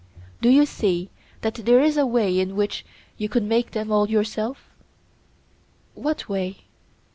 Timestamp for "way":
2.07-2.39, 6.27-6.65